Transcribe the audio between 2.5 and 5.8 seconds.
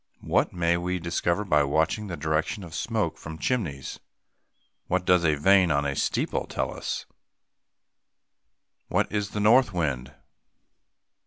of the smoke from the chimneys? What does a vane